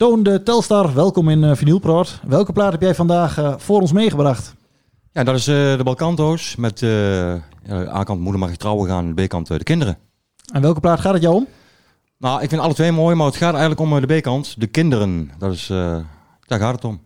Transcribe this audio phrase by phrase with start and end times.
[0.00, 2.02] Toon de Telstar, welkom in uh.
[2.26, 4.54] Welke plaat heb jij vandaag uh, voor ons meegebracht?
[5.12, 6.82] Ja, dat is uh, de Balkanto's met
[7.70, 9.98] A-kant moeder mag je trouwen gaan, B-kant de kinderen.
[10.52, 11.46] En welke plaat gaat het jou om?
[12.18, 15.30] Nou, ik vind alle twee mooi, maar het gaat eigenlijk om de B-kant, de kinderen.
[15.38, 15.66] Dat is,
[16.46, 17.00] daar gaat het om.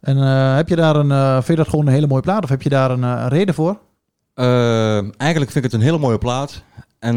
[0.00, 0.16] En
[0.56, 2.68] heb je daar een, vind je dat gewoon een hele mooie plaat of heb je
[2.68, 3.78] daar een, een reden voor?
[5.16, 6.62] eigenlijk vind ik het een hele mooie plaat.
[6.98, 7.16] En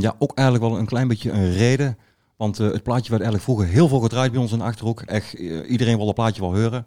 [0.00, 1.98] ja, ook eigenlijk wel een klein beetje een reden.
[2.42, 5.00] Want uh, het plaatje werd eigenlijk vroeger heel veel gedraaid bij ons in de Achterhoek.
[5.00, 6.86] Echt, uh, iedereen wil dat plaatje wel horen.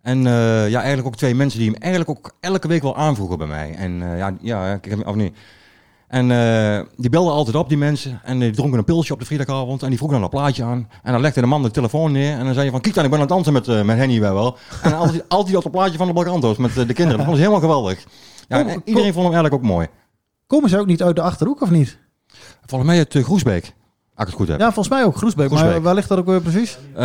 [0.00, 3.38] En uh, ja, eigenlijk ook twee mensen die hem eigenlijk ook elke week wel aanvoegen
[3.38, 3.74] bij mij.
[3.74, 5.36] En ja, ja, ik heb of niet.
[6.08, 6.28] En
[6.96, 8.20] die belden altijd op, die mensen.
[8.24, 9.82] En die dronken een pilsje op de vrijdagavond.
[9.82, 10.88] En die vroegen dan een plaatje aan.
[11.02, 12.38] En dan legde de man de telefoon neer.
[12.38, 14.20] En dan zei je van, kijk dan, ik ben aan het dansen met, met Henny
[14.20, 14.56] wel.
[14.82, 17.16] En altijd, altijd op het plaatje van de Balkanto's met de kinderen.
[17.16, 18.04] Dat vond ze helemaal geweldig.
[18.48, 19.86] Ja, oh, iedereen vond hem eigenlijk ook mooi.
[20.46, 21.98] Komen ze ook niet uit de Achterhoek of niet?
[22.66, 23.74] Volgens mij uit Groesbeek.
[24.24, 24.66] Als ik het goed heb.
[24.66, 25.46] Ja, volgens mij ook Groesbeek.
[25.46, 25.70] Groesbeek.
[25.70, 26.78] Maar waar ligt dat ook weer precies?
[26.94, 27.00] Uh,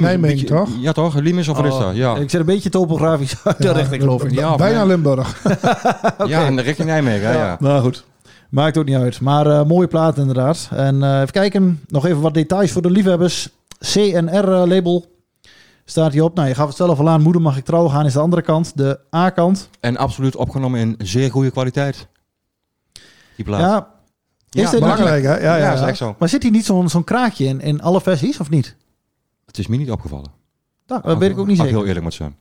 [0.00, 0.68] Nijmegen, toch?
[0.80, 1.14] Ja, toch?
[1.14, 1.94] Limes of oh, dat?
[1.94, 2.16] Ja.
[2.16, 4.30] Ik zit een beetje topografisch uit de richting, geloof ik.
[4.30, 5.44] Ja, bijna Limburg.
[5.44, 6.28] okay.
[6.28, 7.32] Ja, in de richting Nijmegen, ja.
[7.32, 7.56] ja.
[7.60, 8.04] Nou goed.
[8.50, 9.20] Maakt ook niet uit.
[9.20, 10.68] Maar uh, mooie plaat inderdaad.
[10.70, 11.80] En uh, even kijken.
[11.88, 13.48] Nog even wat details voor de liefhebbers.
[13.78, 15.06] CNR-label
[15.84, 16.34] staat hier op.
[16.34, 17.22] Nou, je gaf het zelf al aan.
[17.22, 18.76] Moeder mag ik trouw gaan is de andere kant.
[18.76, 19.68] De A-kant.
[19.80, 22.06] En absoluut opgenomen in zeer goede kwaliteit.
[23.36, 23.60] Die plaat.
[23.60, 23.91] Ja,
[24.54, 25.40] is ja, belangrijk, hè?
[25.40, 26.14] Ja, ja, ja, is echt zo.
[26.18, 28.76] Maar zit hier niet zo'n zo'n kraakje in, in alle versies, of niet?
[29.46, 30.30] Het is me niet opgevallen.
[30.86, 31.72] Nou, dat weet ik ook niet zeker.
[31.72, 32.36] heel eerlijk moet zijn.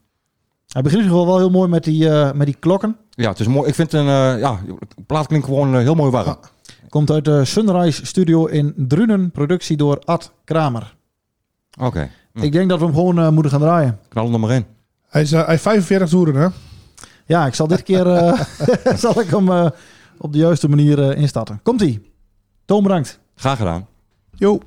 [0.67, 2.97] Hij begint in ieder geval wel heel mooi met die, uh, met die klokken.
[3.09, 3.67] Ja, het is mooi.
[3.67, 4.59] Ik vind een, uh, ja,
[4.95, 6.37] de plaat klinkt gewoon uh, heel mooi warm.
[6.89, 10.95] Komt uit de Sunrise Studio in Drunen, productie door Ad Kramer.
[11.77, 11.87] Oké.
[11.87, 12.11] Okay.
[12.33, 12.43] Hm.
[12.43, 13.99] Ik denk dat we hem gewoon moeten gaan draaien.
[14.09, 14.65] Knal hem er maar in.
[15.09, 16.47] Hij is, hij heeft 45 toeren, hè?
[17.25, 18.05] Ja, ik zal dit keer
[19.03, 19.71] zal ik hem
[20.21, 21.59] op de juiste manier uh, instarten.
[21.63, 22.01] Komt-ie.
[22.65, 23.19] Toon, bedankt.
[23.35, 23.87] Graag gedaan.
[24.35, 24.59] Jo.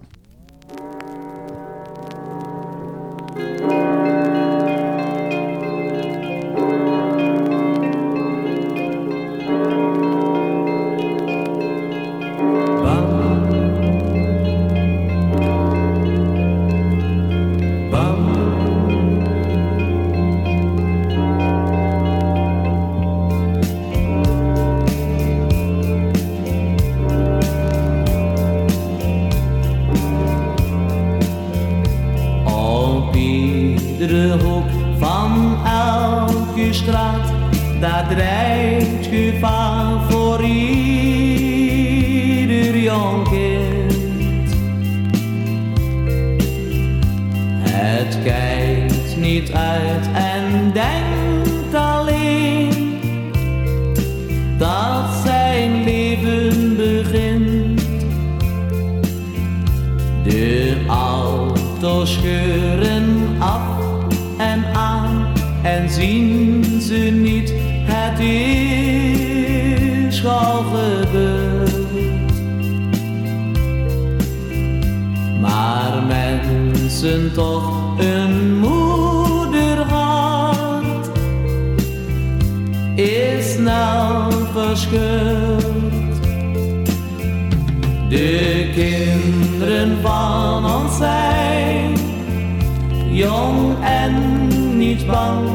[37.85, 39.05] da drängd
[77.05, 81.11] mensen toch een moeder had,
[82.95, 85.65] is snel verscheurd.
[88.09, 91.93] De kinderen van ons zijn
[93.11, 94.49] jong en
[94.79, 95.49] niet bang.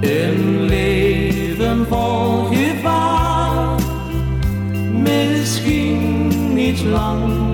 [0.00, 3.80] Een leven vol gevaar,
[5.02, 7.49] misschien niet lang.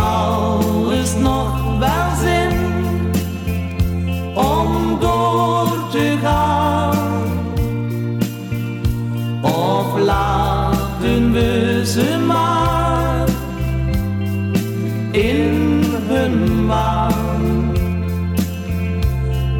[0.00, 2.58] alles nog wel zin
[4.34, 6.96] om door te gaan?
[9.42, 13.28] Of laat we ze maar
[15.10, 17.72] in hun waan?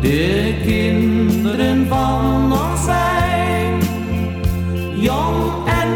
[0.00, 3.80] De kinderen van ons zijn
[4.94, 5.88] jong en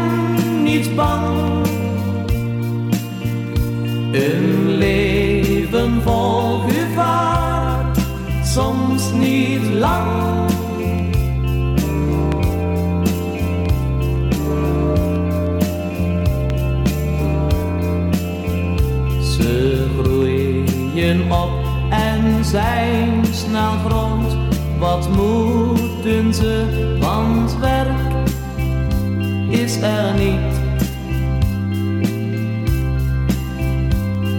[0.63, 1.54] niet bang.
[9.79, 10.49] lang.
[19.21, 21.49] Ze groeien op
[21.89, 24.37] en zijn snel groot.
[24.79, 26.65] Wat moeten ze,
[26.99, 28.13] want werk
[29.49, 30.63] is er niet.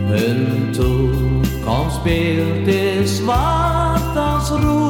[0.06, 4.85] Hun toekomst speelt is wat als roer.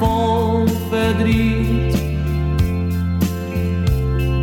[0.00, 1.92] Vol verdriet.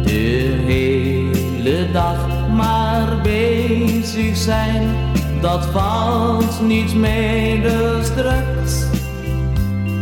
[0.03, 4.95] De hele dag maar bezig zijn,
[5.41, 8.85] dat valt niet mee, dus drugs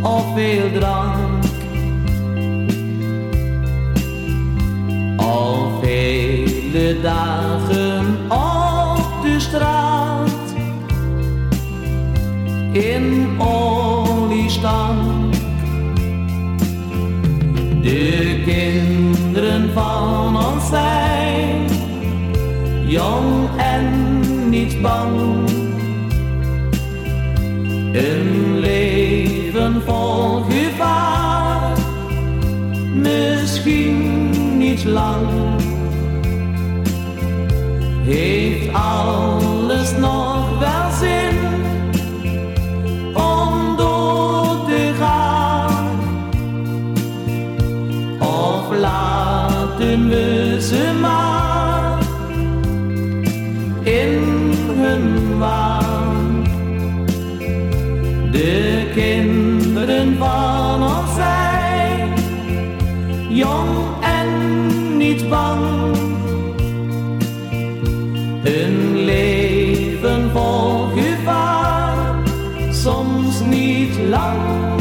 [0.01, 1.43] of veel drank.
[5.17, 7.84] Al vele dagen
[22.95, 25.49] jong en niet bang.
[27.93, 31.77] Een leven vol gevaar,
[32.93, 35.27] misschien niet lang.
[38.03, 41.37] Heeft alles nog wel zin
[43.13, 45.99] om door te gaan?
[48.19, 51.54] Of laten we ze maar
[65.15, 65.95] niet bang.
[68.43, 72.15] Een leven vol gevaar,
[72.71, 74.73] soms niet lang.